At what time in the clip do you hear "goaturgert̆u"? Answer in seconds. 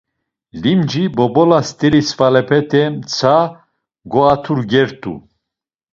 4.11-5.13